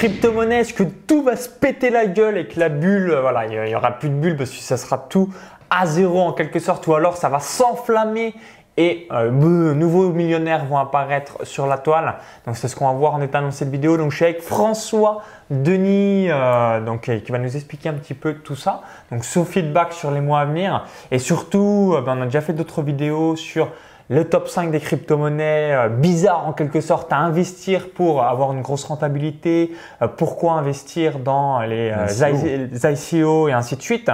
[0.00, 3.44] crypto-monnaie, est-ce que tout va se péter la gueule et que la bulle, euh, voilà,
[3.44, 5.28] il n'y aura plus de bulle parce que ça sera tout
[5.68, 8.32] à zéro en quelque sorte ou alors ça va s'enflammer
[8.78, 12.14] et euh, de nouveaux millionnaires vont apparaître sur la toile.
[12.46, 13.98] Donc c'est ce qu'on va voir en état dans cette vidéo.
[13.98, 18.32] Donc je suis avec François Denis euh, donc, qui va nous expliquer un petit peu
[18.36, 18.80] tout ça.
[19.12, 22.54] Donc son feedback sur les mois à venir et surtout ben, on a déjà fait
[22.54, 23.68] d'autres vidéos sur
[24.10, 28.60] le top 5 des crypto-monnaies euh, bizarres en quelque sorte à investir pour avoir une
[28.60, 29.72] grosse rentabilité,
[30.02, 34.10] euh, pourquoi investir dans les, euh, ICO et ainsi de suite.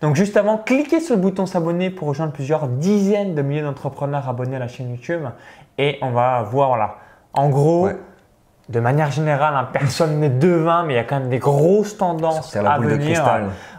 [0.00, 4.28] Donc juste avant, cliquez sur le bouton s'abonner pour rejoindre plusieurs dizaines de milliers d'entrepreneurs
[4.28, 5.24] abonnés à la chaîne YouTube
[5.76, 6.96] et on va voir voilà.
[7.34, 7.88] En gros,
[8.68, 11.96] de manière générale, hein, personne n'est devin, mais il y a quand même des grosses
[11.96, 13.22] tendances à venir.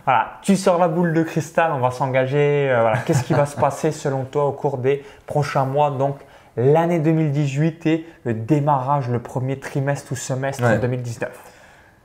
[0.05, 2.69] Voilà, tu sors la boule de cristal, on va s'engager.
[2.69, 5.89] Euh, voilà, qu'est-ce qui va se passer selon toi au cours des prochains mois?
[5.89, 6.17] Donc
[6.55, 11.54] l'année 2018 et le démarrage, le premier trimestre ou semestre 2019.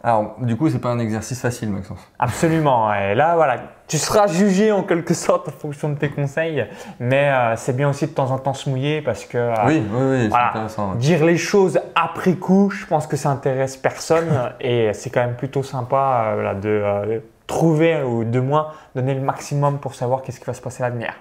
[0.03, 2.01] Alors, du coup, c'est pas un exercice facile, Maxence.
[2.19, 2.93] Absolument.
[2.95, 3.57] Et là, voilà,
[3.87, 6.65] tu seras jugé en quelque sorte en fonction de tes conseils,
[7.01, 9.83] mais euh, c'est bien aussi de temps en temps se mouiller parce que euh, oui,
[9.93, 10.95] oui, oui c'est intéressant.
[10.95, 15.37] Dire les choses après coup, je pense que ça intéresse personne et c'est quand même
[15.37, 20.47] plutôt sympa euh, de trouver ou de moins donner le maximum pour savoir qu'est-ce qui
[20.47, 21.13] va se passer à l'avenir.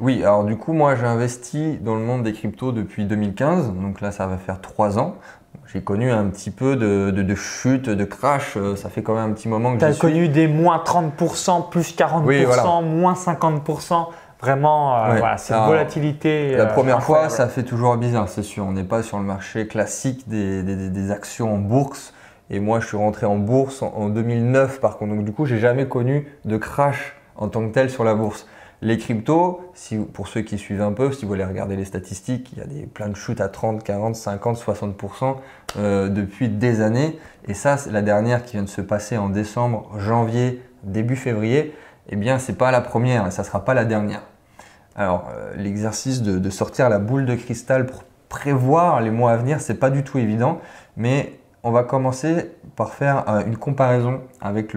[0.00, 4.00] Oui, alors du coup, moi j'ai investi dans le monde des cryptos depuis 2015, donc
[4.00, 5.16] là ça va faire trois ans.
[5.74, 8.56] J'ai connu un petit peu de, de, chute, de crash.
[8.56, 11.68] Euh, ça fait quand même un petit moment que Tu as connu des moins 30%,
[11.68, 14.06] plus 40%, moins 50%.
[14.40, 16.56] Vraiment, euh, voilà, cette volatilité.
[16.56, 18.64] La euh, première fois, ça fait toujours bizarre, c'est sûr.
[18.64, 22.14] On n'est pas sur le marché classique des, des, des, actions en bourse.
[22.50, 25.16] Et moi, je suis rentré en bourse en, en 2009, par contre.
[25.16, 28.46] Donc, du coup, j'ai jamais connu de crash en tant que tel sur la bourse.
[28.84, 29.62] Les cryptos,
[30.12, 32.66] pour ceux qui suivent un peu, si vous voulez regarder les statistiques, il y a
[32.66, 35.36] des, plein de chutes à 30, 40, 50, 60%
[36.10, 37.18] depuis des années.
[37.48, 41.74] Et ça, c'est la dernière qui vient de se passer en décembre, janvier, début février.
[42.10, 44.20] Eh bien, c'est pas la première et ça sera pas la dernière.
[44.96, 49.60] Alors, euh, l'exercice de, sortir la boule de cristal pour prévoir les mois à venir,
[49.60, 50.60] c'est pas du tout évident,
[50.96, 54.76] mais on va commencer par faire euh, une comparaison avec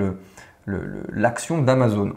[0.65, 2.13] l'action d'Amazon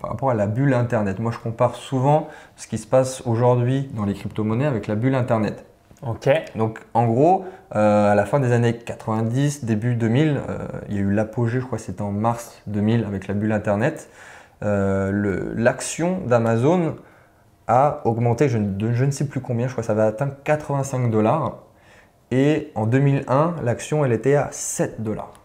[0.00, 1.18] par rapport à la bulle Internet.
[1.18, 5.14] Moi, je compare souvent ce qui se passe aujourd'hui dans les crypto-monnaies avec la bulle
[5.14, 5.64] Internet.
[6.06, 6.28] Ok.
[6.54, 7.44] Donc, en gros,
[7.74, 11.60] euh, à la fin des années 90, début 2000, euh, il y a eu l'apogée,
[11.60, 14.10] je crois que c'était en mars 2000 avec la bulle Internet.
[14.62, 16.96] Euh, l'action d'Amazon
[17.68, 18.58] a augmenté, je,
[18.92, 21.58] je, ne sais plus combien, je crois que ça va atteindre 85 dollars.
[22.30, 25.43] Et en 2001, l'action, elle était à 7 dollars.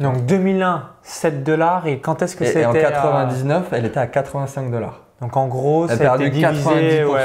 [0.00, 1.86] Donc 2001, 7 dollars.
[1.86, 5.00] Et quand est-ce que c'était Et en 99, elle était à 85 dollars.
[5.20, 7.20] Donc en gros, elle a perdu divisé, 90% ouais,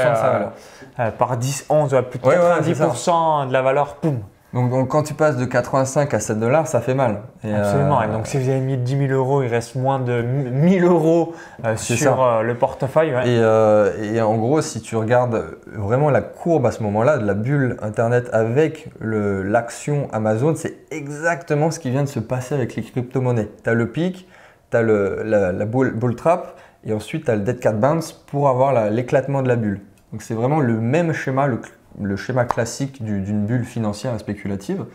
[1.00, 4.20] euh, par 10, 11, plus de 90% de la valeur, poum,
[4.58, 7.20] donc, quand tu passes de 85 à 7 dollars, ça fait mal.
[7.44, 8.02] Absolument.
[8.02, 11.34] Et donc si vous avez mis 10 000 euros, il reste moins de 1000 euros
[11.64, 13.12] euh, sur euh, le portefeuille.
[13.14, 17.34] Euh, et, en gros, si tu regardes vraiment la courbe à ce moment-là de la
[17.34, 22.82] bulle Internet avec l'action Amazon, c'est exactement ce qui vient de se passer avec les
[22.82, 23.50] crypto-monnaies.
[23.62, 24.28] Tu as le pic,
[24.70, 28.12] tu as le, la, la bull, trap et ensuite tu as le dead cat bounce
[28.12, 29.80] pour avoir l'éclatement de la bulle.
[30.12, 31.60] Donc c'est vraiment le même schéma, le,
[32.00, 34.86] le schéma classique d'une bulle financière et spéculative.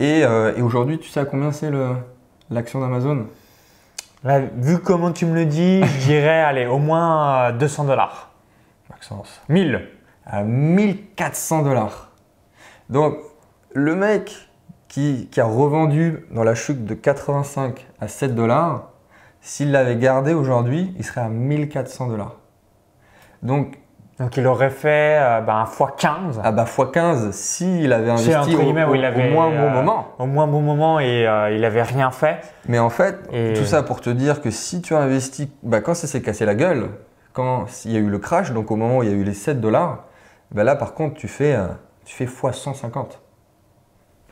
[0.00, 1.70] Euh, et, aujourd'hui, tu sais à combien c'est
[2.50, 3.26] l'action d'Amazon?
[4.56, 8.30] Vu comment tu me le dis, je dirais allez, au moins 200 euh, dollars.
[8.90, 9.40] Maxence.
[9.48, 9.88] 1000.
[10.24, 12.10] À 1400 dollars.
[12.90, 13.16] Donc,
[13.72, 14.48] le mec
[14.88, 18.90] qui, qui, a revendu dans la chute de 85 à 7 dollars,
[19.40, 22.36] s'il l'avait gardé aujourd'hui, il serait à 1400 dollars.
[23.42, 23.78] Donc,
[24.18, 26.40] donc il aurait fait euh, ben, x15.
[26.42, 30.08] Ah bah x15 s'il avait investi au, au, au, moins bon euh, moment.
[30.18, 32.40] Au moins bon moment et euh, il avait rien fait.
[32.66, 36.06] Mais en fait, tout ça pour te dire que si tu investis, bah, quand ça
[36.06, 36.88] s'est cassé la gueule,
[37.36, 39.22] quand il y a eu le crash, donc au moment où il y a eu
[39.22, 40.04] les 7 dollars,
[40.52, 41.66] bah là par contre tu fais, euh,
[42.06, 43.18] tu fais x150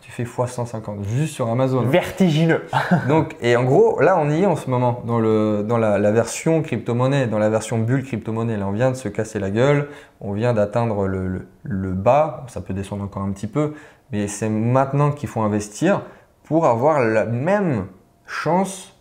[0.05, 1.81] tu fais x150 juste sur Amazon.
[1.81, 1.89] Hein.
[1.89, 2.67] Vertigineux.
[3.09, 6.13] Donc, et en gros, là, on y est en ce moment, dans, le, dans la,
[6.13, 8.59] version crypto-monnaie, dans la version bulle crypto-monnaie.
[8.59, 9.89] Là, on vient de se casser la gueule,
[10.21, 13.73] on vient d'atteindre le, le, bas, ça peut descendre encore un petit peu,
[14.13, 16.03] mais c'est maintenant qu'il faut investir
[16.43, 17.87] pour avoir la même
[18.27, 18.99] chance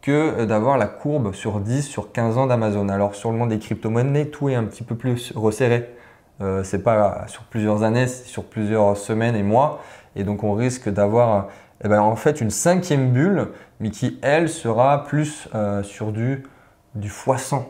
[0.00, 2.88] que d'avoir la courbe sur 10, sur 15 ans d'Amazon.
[2.88, 5.90] Alors, sur le monde des crypto-monnaies, tout est un petit peu plus resserré.
[6.40, 9.82] Euh, c'est pas sur plusieurs années, c'est sur plusieurs semaines et mois.
[10.16, 11.48] Et donc on risque d'avoir
[11.84, 13.48] eh ben, en fait une cinquième bulle,
[13.80, 16.44] mais qui elle sera plus euh, sur du,
[16.94, 17.62] du x100.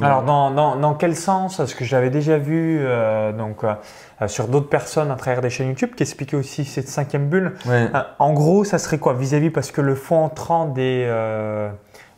[0.00, 1.56] Alors, dans, dans, dans, quel sens?
[1.56, 5.70] Parce que j'avais déjà vu euh, donc, euh, sur d'autres personnes à travers des chaînes
[5.70, 7.54] YouTube qui expliquaient aussi cette cinquième bulle.
[7.66, 7.90] Ouais.
[8.20, 9.14] En gros, ça serait quoi?
[9.14, 11.12] Vis-à-vis Parce que le fonds entrant des,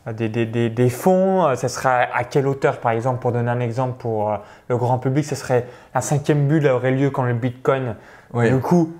[0.05, 2.79] des, des, des, des fonds, ça serait à quelle hauteur?
[2.81, 4.31] Par exemple, pour donner un exemple pour
[4.67, 5.65] le grand public, ça serait
[5.95, 7.95] la cinquième bulle aurait lieu quand le Bitcoin,
[8.35, 8.93] du coup,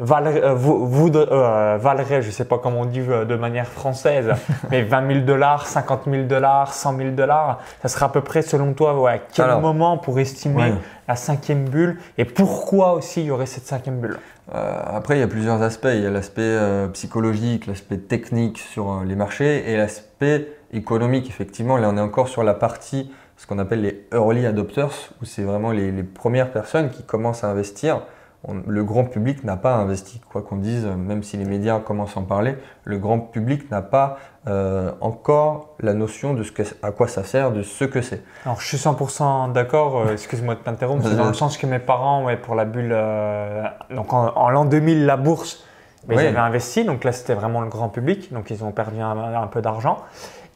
[0.00, 4.32] valerait, euh, euh, valerait, je ne sais pas comment on dit euh, de manière française,
[4.70, 8.42] mais 20 000 dollars, 50 000 dollars, 100 000 dollars, ça serait à peu près
[8.42, 10.74] selon toi, ouais, à quel Alors, moment pour estimer ouais.
[11.06, 14.18] la cinquième bulle et pourquoi aussi il y aurait cette cinquième bulle?
[14.54, 15.88] Euh, après, il y a plusieurs aspects.
[15.92, 21.28] Il y a l'aspect euh, psychologique, l'aspect technique sur euh, les marchés et l'aspect économique.
[21.28, 25.24] Effectivement, là, on est encore sur la partie, ce qu'on appelle les early adopters, où
[25.24, 28.02] c'est vraiment les, les premières personnes qui commencent à investir.
[28.48, 32.16] On- le grand public n'a pas investi, quoi qu'on dise, même si les médias commencent
[32.16, 34.16] à en parler, le grand public n'a pas
[34.48, 38.22] euh, encore la notion de ce que, à quoi ça sert, de ce que c'est.
[38.46, 41.78] Alors, je suis 100% d'accord, euh, excuse-moi de t'interrompre, c'est dans le sens que mes
[41.78, 43.62] parents, ouais, pour la bulle, euh,
[43.94, 45.62] donc en, en l'an 2000, la bourse,
[46.08, 46.22] mais Oui.
[46.22, 49.34] ils avaient investi, donc là c'était vraiment le grand public, donc ils ont perdu un,
[49.42, 49.98] un peu d'argent.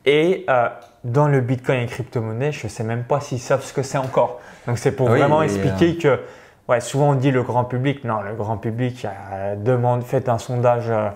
[0.06, 0.46] Et
[1.04, 3.98] dans le bitcoin et crypto-monnaie, je ne sais même pas s'ils savent ce que c'est
[3.98, 4.40] encore.
[4.66, 6.20] Donc c'est pour Oui, vraiment expliquer que,
[6.68, 10.38] ouais, souvent on dit le grand public, non, le grand public, euh, demande, faites un
[10.38, 11.08] sondage euh,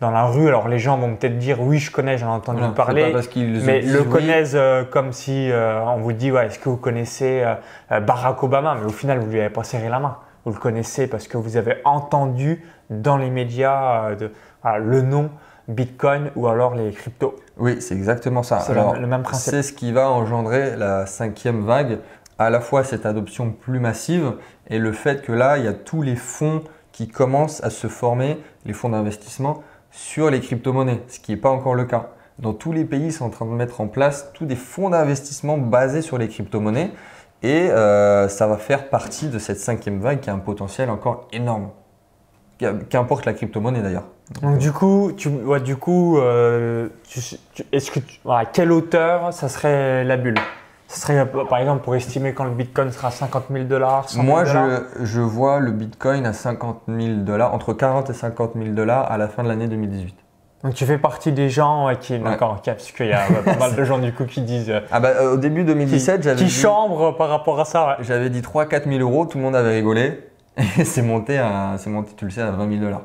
[0.00, 2.58] dans la rue, alors les gens vont peut-être dire oui, je connais, j'en ai entendu
[2.60, 3.02] Voilà, parler.
[3.06, 4.08] pas parce qu'ils Mais le oui.
[4.08, 7.44] connaissent euh, comme si euh, on vous dit ouais, est-ce que vous connaissez
[7.90, 8.76] Barack Obama?
[8.78, 10.18] Mais au final, vous lui avez pas serré la main.
[10.44, 14.30] Vous le connaissez parce que vous avez entendu dans les médias de,
[14.78, 15.30] le nom
[15.68, 17.36] Bitcoin ou alors les cryptos.
[17.56, 18.60] Oui, c'est exactement ça.
[18.60, 19.50] C'est le même principe.
[19.50, 22.00] C'est ce qui va engendrer la cinquième vague,
[22.38, 24.34] à la fois cette adoption plus massive
[24.68, 26.62] et le fait que là, il y a tous les fonds
[26.92, 31.50] qui commencent à se former, les fonds d'investissement, sur les crypto-monnaies, ce qui n'est pas
[31.50, 32.10] encore le cas.
[32.38, 34.90] Dans tous les pays, ils sont en train de mettre en place tous des fonds
[34.90, 36.90] d'investissement basés sur les crypto-monnaies
[37.42, 41.28] et euh, ça va faire partie de cette cinquième vague qui a un potentiel encore
[41.32, 41.70] énorme.
[42.88, 44.06] Qu'importe la crypto-monnaie d'ailleurs.
[44.40, 46.88] Donc du coup, tu, ouais, du coup, euh,
[47.72, 48.00] est-ce que
[48.52, 50.38] quelle hauteur ça serait la bulle?
[50.88, 54.22] Ça serait euh, par exemple pour estimer quand le Bitcoin sera 50 000 dollars, 100
[54.22, 58.52] 000 Moi, je, je vois le Bitcoin à 50 000 dollars, entre 40 et 50
[58.54, 60.14] 000 dollars à la fin de l'année 2018.
[60.64, 63.74] Donc tu fais partie des gens ouais, qui, d'accord, parce qu'il y a pas mal
[63.74, 66.36] de gens du coup qui disent, euh, Ah bah, euh, au début qui, 2017, j'avais
[66.36, 67.86] qui dit, chambrent par rapport à ça.
[67.86, 67.94] ouais.
[68.00, 70.26] j'avais dit 3-4 000 euros, tout le monde avait rigolé.
[70.78, 73.02] Et c'est monté, à, c'est monté, tu le sais, à 20 000 dollars.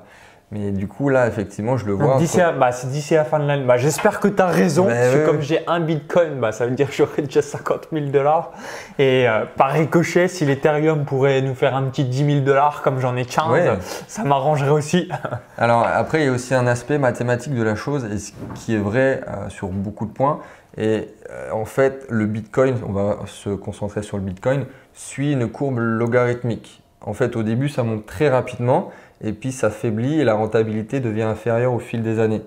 [0.51, 2.17] Mais du coup, là, effectivement, je le vois.
[2.17, 3.65] D'ici à, bah, c'est d'ici à la fin de l'année.
[3.65, 6.65] Bah, J'espère que tu as raison, Bah, parce que comme j'ai un Bitcoin, bah, ça
[6.65, 8.51] veut dire que j'aurai déjà 50 000 dollars.
[8.97, 12.99] Et euh, par ricochet, si l'Ethereum pourrait nous faire un petit 10 000 dollars comme
[12.99, 13.69] j'en ai 15, Ouais.
[14.07, 15.07] ça m'arrangerait aussi.
[15.59, 18.73] Alors après, il y a aussi un aspect mathématique de la chose et ce qui
[18.73, 20.39] est vrai euh, sur beaucoup de points.
[20.77, 24.65] Et euh, en fait, le Bitcoin, on va se concentrer sur le Bitcoin,
[24.95, 26.81] suit une courbe logarithmique.
[27.01, 28.89] En fait, au début, ça monte très rapidement
[29.21, 32.41] et puis ça faiblit et la rentabilité devient inférieure au fil des années.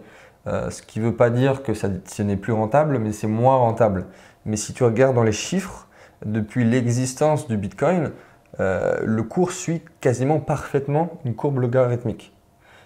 [0.46, 3.26] Euh, ce qui ne veut pas dire que ça, ce n'est plus rentable, mais c'est
[3.28, 4.06] moins rentable.
[4.44, 5.86] Mais si tu regardes dans les chiffres,
[6.24, 8.10] depuis l'existence du Bitcoin,
[8.60, 12.32] euh, le cours suit quasiment parfaitement une courbe logarithmique.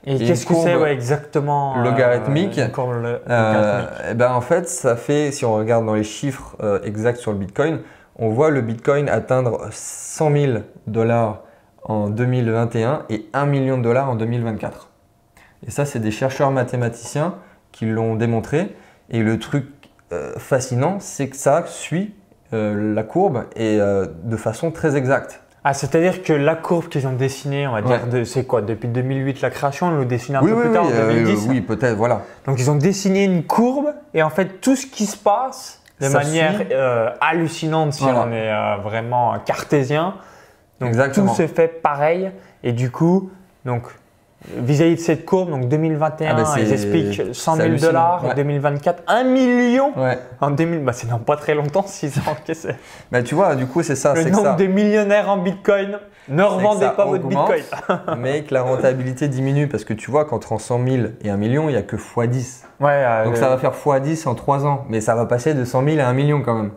[0.04, 2.58] Et Et qu'est-ce que c'est ouais, exactement euh, logarithmique.
[2.58, 3.18] une courbe lo- Euh,
[3.54, 4.06] logarithmique?
[4.10, 7.38] eh ben en fait, ça fait, si on regarde dans les chiffres exacts sur le
[7.38, 7.80] Bitcoin,
[8.18, 10.52] on voit le Bitcoin atteindre 100 000
[10.86, 11.42] dollars
[11.88, 14.90] en 2021 et 1 million de dollars en 2024.
[15.66, 17.34] Et ça, c'est des chercheurs mathématiciens
[17.72, 18.74] qui l'ont démontré.
[19.10, 19.66] Et le truc
[20.12, 22.14] euh, fascinant, c'est que ça suit
[22.52, 25.40] euh, la courbe et euh, de façon très exacte.
[25.64, 28.20] Ah, c'est-à-dire que la courbe qu'ils ont dessinée, on va dire, Ouais.
[28.20, 30.68] de- c'est quoi Depuis 2008, la création, ils l'ont dessinée un oui, peu oui, plus
[30.68, 31.46] oui, tard, en euh, 2010.
[31.48, 32.22] oui, peut-être, voilà.
[32.46, 36.06] Donc ils ont dessiné une courbe et en fait tout ce qui se passe de
[36.06, 36.62] Ça manière
[37.20, 38.26] hallucinante si Voilà.
[38.28, 40.14] on est vraiment cartésien.
[40.80, 41.28] Donc Exactement.
[41.32, 42.30] tout se fait pareil
[42.62, 43.30] et du coup
[43.64, 43.82] donc
[44.58, 47.88] vis-à-vis de cette courbe donc 2021 Ah bah, ils expliquent 100 c'est 000 hallucinant.
[47.88, 48.34] dollars Ouais.
[48.34, 50.18] 2024 1 million Ouais.
[50.40, 52.78] en 2000 bah c'est dans pas très longtemps 6 ans qu'est-ce que c'est?
[53.10, 54.12] Bah, tu vois, du coup, c'est ça.
[54.14, 54.52] le que nombre ça.
[54.54, 57.24] de millionnaires en Bitcoin ne revendez pas votre.
[57.26, 57.62] Bitcoin
[58.18, 61.36] mais que la rentabilité diminue parce que tu vois qu'entre en 100 000 et 1
[61.36, 62.64] million, il n'y a que x10.
[62.80, 65.64] ouais euh, Donc ça va faire x10 en 3 ans, mais ça va passer de
[65.64, 66.70] 100 000 à 1 million quand même.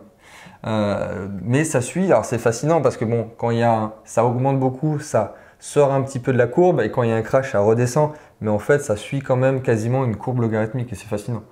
[0.66, 3.92] Euh, mais ça suit, alors c'est fascinant parce que bon, quand il y a un-
[4.04, 7.12] ça augmente beaucoup, ça sort un petit peu de la courbe et quand il y
[7.12, 8.12] a un crash, ça redescend.
[8.40, 11.42] Mais en fait, ça suit quand même quasiment une courbe logarithmique et c'est fascinant.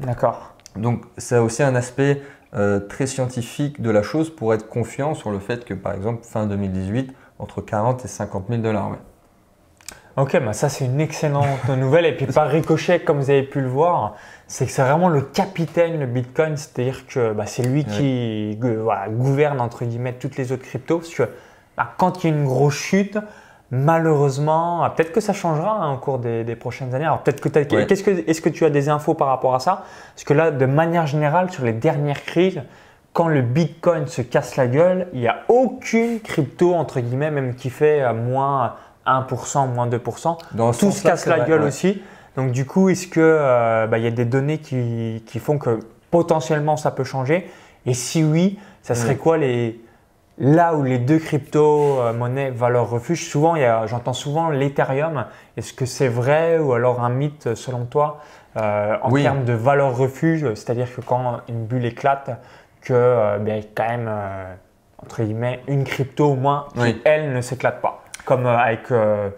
[0.00, 2.22] d'accord Donc c'est aussi un aspect
[2.54, 6.24] euh, très scientifique de la chose pour être confiant sur le fait que par exemple
[6.24, 8.90] fin 2018, entre 40 et 50 000 dollars.
[8.90, 8.98] Ouais.
[10.16, 12.06] Ok, bah ça c'est une excellente nouvelle.
[12.06, 14.14] Et puis par ricochet, comme vous avez pu le voir,
[14.46, 16.56] c'est que c'est vraiment le capitaine, le Bitcoin.
[16.56, 21.00] C'est-à-dire que bah, c'est lui qui voilà, gouverne entre guillemets toutes les autres cryptos.
[21.00, 21.28] Parce que
[21.76, 23.18] bah, quand il y a une grosse chute,
[23.70, 27.04] malheureusement, ah, peut-être que ça changera hein, au cours des, des prochaines années.
[27.04, 27.50] Alors peut-être que
[27.84, 29.84] qu'est-ce que est-ce que tu as des infos par rapport à ça?
[30.14, 32.62] Parce que là, de manière générale, sur les dernières crises,
[33.12, 37.54] quand le Bitcoin se casse la gueule, il n'y a aucune crypto entre guillemets, même
[37.54, 38.76] qui fait euh, moins
[39.06, 40.38] 1%, moins 2%.
[40.52, 41.68] Dans Tout se casse la vrai, gueule ouais.
[41.68, 42.02] aussi.
[42.36, 45.80] Donc du coup, est-ce que euh, bah, y a des données qui, qui font que
[46.10, 47.50] potentiellement ça peut changer?
[47.86, 49.80] Et si oui, ça serait quoi les
[50.38, 53.28] là où les deux crypto-monnaies valeur refuge?
[53.28, 53.54] Souvent,
[53.86, 55.24] j'entends souvent l'Ethereum.
[55.56, 58.18] Est-ce que c'est vrai ou alors un mythe selon toi
[58.56, 59.22] euh, en Oui.
[59.22, 60.46] termes de valeur refuge?
[60.54, 62.30] C'est-à-dire que quand une bulle éclate,
[62.82, 64.54] que euh, ben, il y a quand même euh,
[65.02, 67.02] entre guillemets une crypto au moins qui Oui.
[67.04, 68.02] elle ne s'éclate pas.
[68.26, 69.30] Comme euh, avec euh,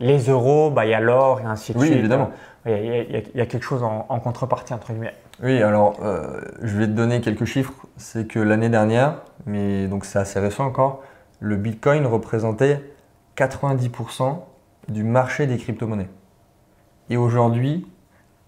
[0.00, 1.98] les euros, bah, il y a l'or et ainsi de Oui, suite.
[1.98, 2.30] évidemment.
[2.66, 4.92] Il y, a- il y a- il y a quelque chose en, en contrepartie, entre
[4.92, 5.14] guillemets.
[5.42, 7.72] Oui, alors euh, je vais te donner quelques chiffres.
[7.96, 11.02] C'est que l'année dernière, mais donc c'est assez récent encore,
[11.40, 12.80] le Bitcoin représentait
[13.36, 14.40] 90%
[14.88, 16.08] du marché des crypto-monnaies.
[17.10, 17.86] Et aujourd'hui,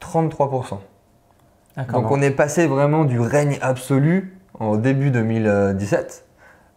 [0.01, 0.79] 33%.
[1.93, 6.25] Donc on est passé vraiment du règne absolu en début 2017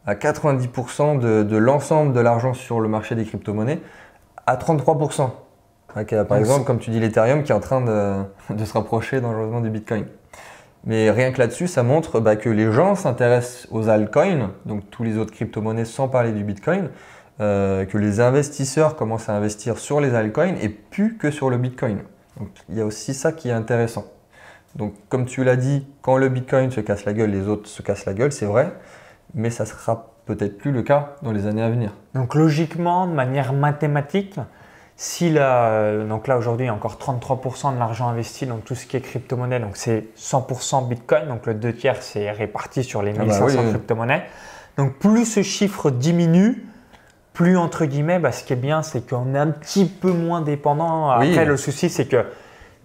[0.08, 3.82] à 90% de, de l'ensemble de l'argent sur le marché des crypto-monnaies
[4.46, 5.30] à 33%.
[5.96, 9.22] Ok, par exemple, comme tu dis, l'Ethereum qui est en train de, de se rapprocher
[9.22, 10.06] dangereusement du Bitcoin.
[10.86, 15.04] Mais rien que là-dessus, ça montre bah, que les gens s'intéressent aux altcoins, donc tous
[15.04, 16.90] les autres crypto-monnaies sans parler du Bitcoin,
[17.42, 21.58] euh, que les investisseurs commencent à investir sur les altcoins et plus que sur le
[21.58, 22.00] Bitcoin.
[22.40, 24.06] Donc il y a aussi ça qui est intéressant.
[24.76, 27.82] Donc comme tu l'as dit, quand le Bitcoin se casse la gueule, les autres se
[27.82, 28.72] cassent la gueule, c'est vrai,
[29.34, 31.92] mais ça sera peut-être plus le cas dans les années à venir.
[32.14, 34.40] Donc logiquement, de manière mathématique,
[34.96, 38.74] si là, donc là aujourd'hui, il y a encore 33% de l'argent investi dans tout
[38.76, 43.04] ce qui est crypto-monnaie, donc c'est 100% Bitcoin, donc le 2 tiers c'est réparti sur
[43.04, 43.70] les Ah bah 1500 oui, oui.
[43.72, 44.24] crypto-monnaies.
[44.78, 46.66] Donc plus ce chiffre diminue,
[47.34, 50.42] plus entre guillemets, bah, ce qui est bien, c'est qu'on est un petit peu moins
[50.42, 51.10] dépendant.
[51.12, 51.46] Après, Oui.
[51.46, 52.26] le souci, c'est que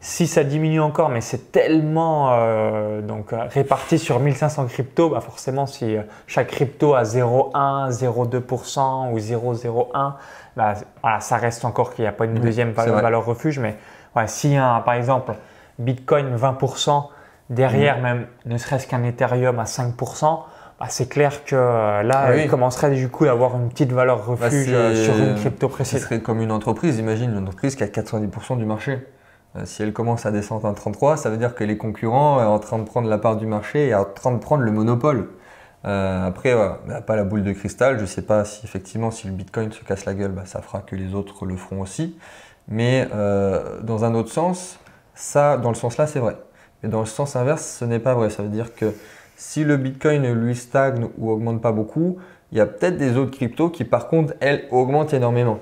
[0.04, 5.20] si ça diminue encore, mais c'est tellement euh, donc, euh, réparti sur 1500 cryptos, bah
[5.20, 10.14] forcément, si euh, chaque crypto a 0,1, 0,2% ou 0,01,
[10.56, 13.60] bah, voilà, ça reste encore qu'il n'y a pas une deuxième valeur, valeur refuge.
[13.60, 13.76] Mais
[14.16, 15.34] ouais, un, par exemple,
[15.78, 17.04] Bitcoin 20%,
[17.48, 18.02] derrière Mm.
[18.02, 20.40] même ne serait-ce qu'un Ethereum à 5%,
[20.80, 22.42] bah, c'est clair que euh, là, Ah oui.
[22.46, 25.68] il commencerait du coup à avoir une petite valeur refuge c'est- euh, sur une crypto
[25.68, 26.02] Ce précise.
[26.02, 28.98] serait comme une entreprise, imagine une entreprise qui a 90% du marché.
[29.56, 32.46] Euh, si elle commence à descendre à 33, ça veut dire que les concurrents sont
[32.46, 35.28] en train de prendre la part du marché et en train de prendre le monopole.
[35.84, 37.96] Euh, après, on n'a pas la boule de cristal.
[37.96, 40.62] Je ne sais pas si effectivement, si le Bitcoin se casse la gueule, bah, ça
[40.62, 42.16] fera que les autres le feront aussi.
[42.68, 44.78] Mais euh, dans un autre sens,
[45.14, 46.36] ça, dans le sens là, c'est vrai.
[46.82, 48.30] Mais dans le sens inverse, ce n'est pas vrai.
[48.30, 48.94] Ça veut dire que
[49.36, 52.18] si le Bitcoin lui stagne ou augmente pas beaucoup,
[52.52, 55.58] il y a peut-être des autres cryptos qui, par contre, elles, augmentent énormément.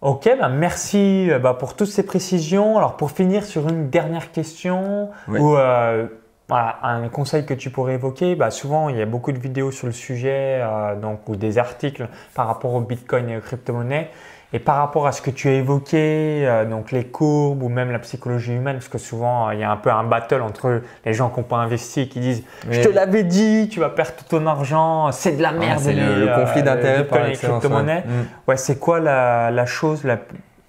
[0.00, 2.76] Ok, bah merci euh, bah, pour toutes ces précisions.
[2.76, 5.40] Alors pour finir sur une dernière question Oui.
[5.40, 6.06] ou euh,
[6.48, 9.70] voilà, un conseil que tu pourrais évoquer, bah, souvent il y a beaucoup de vidéos
[9.70, 14.10] sur le sujet euh, donc, ou des articles par rapport au Bitcoin et aux crypto-monnaies.
[14.54, 17.92] Et par rapport à ce que tu as évoqué, euh, donc les courbes ou même
[17.92, 21.12] la psychologie humaine, parce que souvent il y a un peu un battle entre les
[21.12, 24.12] gens qui n'ont pas investi et qui disent Je te l'avais dit, tu vas perdre
[24.16, 25.80] tout ton argent, c'est de la Ah, merde.
[25.80, 28.04] c'est le, le conflit d'intérêts par les crypto-monnaies.
[28.06, 28.10] ouais.
[28.10, 28.26] Mm.
[28.48, 30.16] Ouais, c'est quoi la, la chose la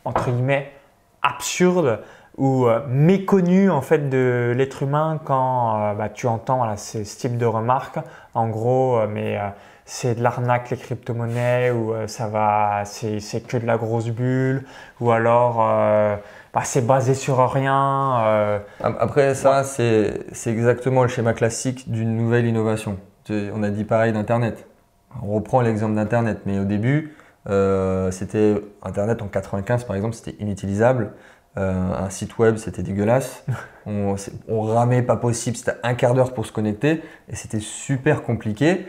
[0.03, 0.73] entre guillemets
[1.21, 1.99] absurde
[2.39, 6.99] ou euh, méconnue en fait de l'être humain quand euh, bah, tu entends voilà, ce,
[6.99, 7.99] type de remarques.
[8.33, 9.37] En gros, euh, mais
[9.85, 14.65] c'est de l'arnaque les crypto-monnaies ou ça va, c'est que de la grosse bulle
[15.01, 18.61] ou alors bah, c'est basé sur rien.
[18.83, 22.97] Ap- Après, ça, c'est c'est exactement le schéma classique d'une nouvelle innovation.
[23.29, 24.67] On a dit pareil d'Internet.
[25.23, 27.15] On reprend l'exemple d'Internet, mais au début,
[28.11, 31.13] c'était Internet en 95 par exemple, c'était inutilisable.
[31.59, 33.43] Euh, un site web, c'était dégueulasse.
[33.85, 38.87] On, ramait pas possible, c'était un quart d'heure pour se connecter et c'était super compliqué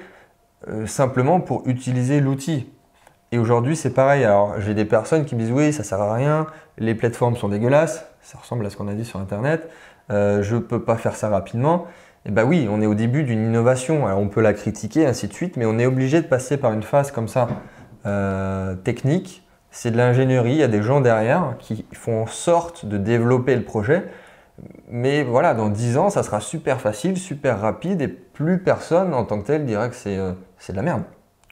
[0.68, 2.70] euh, simplement pour utiliser l'outil.
[3.32, 4.24] Et aujourd'hui, c'est pareil.
[4.24, 6.46] Alors, j'ai des personnes qui me disent oui, ça sert à rien,
[6.78, 9.70] les plateformes sont dégueulasses, ça ressemble à ce qu'on a dit sur Internet,
[10.10, 11.86] euh, je peux pas faire ça rapidement.
[12.26, 14.06] Et ben oui, on est au début d'une innovation.
[14.06, 16.72] Alors, on peut la critiquer, ainsi de suite, mais on est obligé de passer par
[16.72, 17.48] une phase comme ça,
[18.04, 19.46] euh, technique.
[19.70, 23.54] C'est de l'ingénierie, il y a des gens derrière qui font en sorte de développer
[23.54, 24.04] le projet.
[24.90, 29.24] Mais voilà, dans 10 ans, ça sera super facile, super rapide et plus personne en
[29.24, 30.32] tant que tel dira que c'est euh,
[30.68, 31.02] de la merde.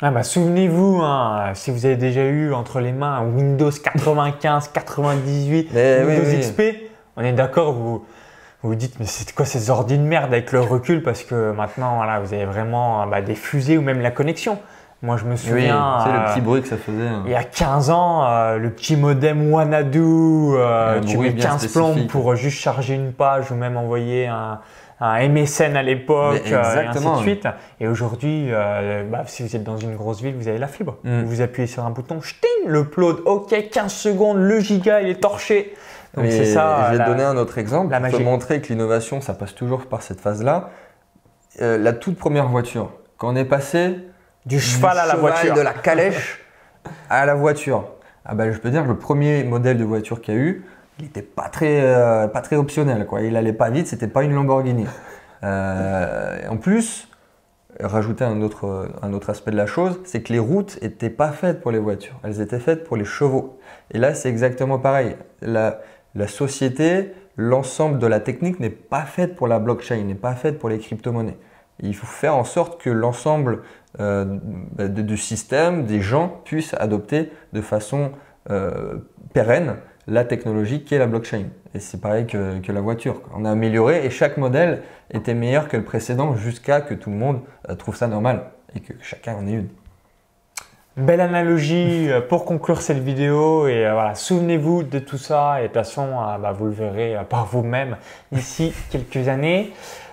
[0.02, 5.70] Ah bah, Souvenez-vous, hein, si vous avez déjà eu entre les mains Windows 95, 98,
[5.72, 6.40] Mais oui, Windows oui.
[6.40, 6.62] XP,
[7.16, 8.04] on est d'accord, vous
[8.62, 11.04] vous vous dites, mais c'est quoi ces ordi de merde avec le recul?
[11.04, 14.58] Parce que maintenant, voilà, vous avez vraiment bah, des fusées ou même la connexion.
[15.00, 17.06] Moi, je me Oui, souviens, c'est le euh, petit bruit que ça faisait.
[17.06, 17.22] hein.
[17.24, 21.68] il y a 15 ans, euh, le petit modem Wanadu, euh, tu mets bien 15
[21.72, 22.10] plombes spécifique.
[22.10, 24.58] pour juste charger une page ou même envoyer un,
[25.00, 27.46] un MSN à l'époque, euh, et ainsi de suite.
[27.78, 28.50] Et aujourd'hui,
[29.08, 30.96] bah, si vous êtes dans une grosse ville, vous avez la fibre.
[31.04, 31.22] Mm.
[31.22, 35.20] Vous appuyez sur un bouton, ch'ting, le upload, ok, 15 secondes, le giga, il est
[35.20, 35.76] torché.
[36.16, 36.88] Donc c'est ça.
[36.90, 39.54] Je vais te donner un autre exemple la pour te montrer que l'innovation, ça passe
[39.54, 40.70] toujours par cette phase-là.
[41.60, 44.00] La toute première voiture, quand on est passé
[44.48, 45.54] du cheval à la cheval, voiture.
[45.54, 46.40] de la calèche
[47.10, 47.84] à la voiture,
[48.24, 50.64] ah ben, je peux dire que le premier modèle de voiture qu'il y a eu,
[50.98, 53.06] il n'était pas très, euh, pas très optionnel.
[53.06, 53.20] Quoi.
[53.22, 54.86] Il allait pas vite, c'était pas une Lamborghini.
[55.44, 57.08] Euh, en plus,
[57.78, 61.30] rajouter un autre, un autre aspect de la chose, c'est que les routes n'étaient pas
[61.30, 63.58] faites pour les voitures, elles étaient faites pour les chevaux.
[63.92, 65.16] Et là, c'est exactement pareil.
[65.42, 65.80] La,
[66.14, 70.58] la société, l'ensemble de la technique n'est pas faite pour la blockchain, n'est pas faite
[70.58, 71.38] pour les crypto-monnaies.
[71.80, 73.62] Il faut faire en sorte que l'ensemble
[74.00, 74.24] euh,
[74.78, 78.12] du système, des gens puissent adopter de façon
[78.50, 78.96] euh,
[79.32, 81.44] pérenne la technologie qui est la blockchain.
[81.74, 83.22] Et c'est pareil que, la voiture.
[83.34, 87.16] On a amélioré et chaque modèle était meilleur que le précédent jusqu'à que tout le
[87.16, 89.68] monde euh, trouve ça normal et que chacun en ait une.
[90.96, 95.74] Belle analogie pour conclure cette vidéo et voilà, souvenez-vous de tout ça et de toute
[95.74, 97.96] façon bah, vous le verrez par vous-même
[98.32, 99.72] d'ici quelques années.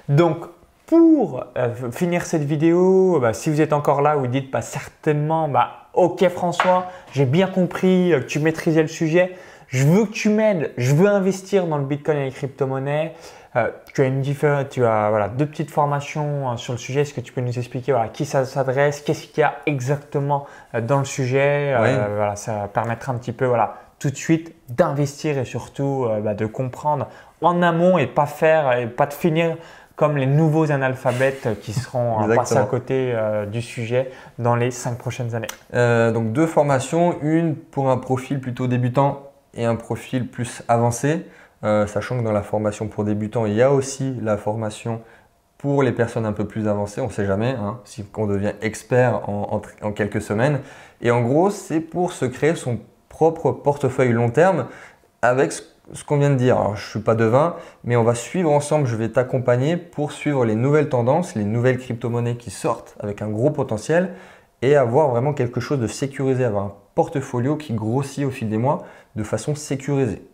[0.10, 0.46] Donc
[0.86, 5.48] pour euh, finir cette vidéo, bah, si vous êtes encore là, vous dites bah, certainement
[5.48, 9.36] bah, ok François, j'ai bien compris euh, que tu maîtrisais le sujet,
[9.68, 13.14] je veux que tu m'aides, je veux investir dans le Bitcoin et les crypto-monnaies.
[13.56, 17.02] Euh, tu as, une tu as voilà, deux petites formations euh, sur le sujet.
[17.02, 19.56] Est-ce que tu peux nous expliquer voilà, à qui ça s'adresse, qu'est-ce qu'il y a
[19.66, 20.46] exactement
[20.82, 21.74] dans le sujet?
[21.80, 21.90] Oui.
[22.16, 26.46] voilà, Ça permettra un petit peu voilà, tout de suite d'investir et surtout bah, de
[26.46, 27.08] comprendre
[27.42, 29.56] en amont et pas faire et pas de finir
[29.96, 34.72] comme les nouveaux analphabètes qui seront euh, passés à côté euh, du sujet dans les
[34.72, 35.48] cinq prochaines années.
[35.74, 41.26] Euh, donc deux formations, une pour un profil plutôt débutant et un profil plus avancé,
[41.64, 45.02] Euh, sachant que dans la formation pour débutants, il y a aussi la formation
[45.58, 48.54] pour les personnes un peu plus avancées, on ne sait jamais, hein, si on devient
[48.62, 50.60] expert en, en quelques semaines.
[51.02, 52.78] Et en gros, c'est pour se créer son
[53.10, 54.68] propre portefeuille long terme
[55.22, 55.62] avec ce,
[55.94, 56.58] ce qu'on vient de dire.
[56.58, 60.12] Alors, je ne suis pas devin, mais on va suivre ensemble, je vais t'accompagner pour
[60.12, 64.14] suivre les nouvelles tendances, les nouvelles crypto-monnaies qui sortent avec un gros potentiel
[64.62, 68.58] et avoir vraiment quelque chose de sécurisé, avoir un portfolio qui grossit au fil des
[68.58, 68.84] mois
[69.16, 70.26] de façon sécurisée.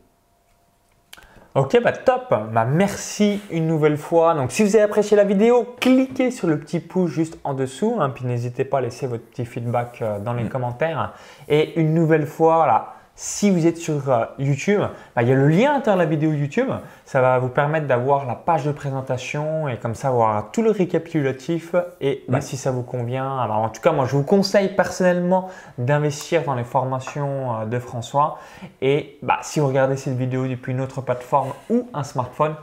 [1.54, 2.34] Ok, bah top.
[2.54, 4.36] Bah merci une nouvelle fois.
[4.36, 7.98] Donc, si vous avez apprécié la vidéo, cliquez sur le petit pouce juste en dessous.
[8.00, 10.50] hein, puis n'hésitez pas à laisser votre petit feedback euh, dans les Mm.
[10.50, 11.14] commentaires.
[11.50, 14.82] Et une nouvelle fois, voilà, si vous êtes sur euh, YouTube,
[15.16, 16.72] bah, il y a le lien à l'intérieur de la vidéo YouTube.
[17.06, 20.72] Ça va vous permettre d'avoir la page de présentation et comme ça avoir tout le
[20.72, 21.76] récapitulatif.
[22.02, 25.50] Et bah, si ça vous convient, alors en tout cas, moi je vous conseille personnellement
[25.78, 28.40] d'investir dans les formations euh, de François.
[28.82, 32.56] Et bah, si vous regardez cette vidéo depuis une autre plateforme ou un smartphone,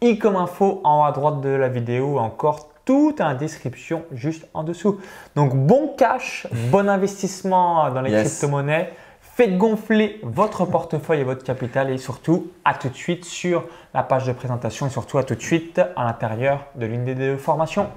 [0.00, 4.46] i comme info en haut à droite de la vidéo, encore tout en description juste
[4.54, 5.00] en dessous.
[5.34, 8.38] Donc bon cash, bon investissement dans les Yes.
[8.38, 8.92] crypto-monnaies.
[9.36, 14.04] Faites gonfler votre portefeuille et votre capital et surtout à tout de suite sur la
[14.04, 17.36] page de présentation et surtout à tout de suite à l'intérieur de l'une des deux
[17.36, 17.88] formations.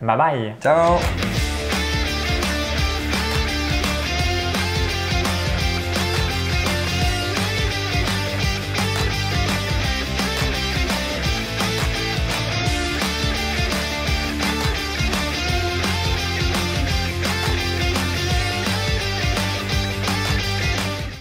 [0.00, 0.96] Bye bye Ciao